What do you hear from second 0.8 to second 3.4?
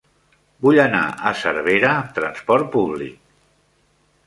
anar a Cervera amb trasport públic.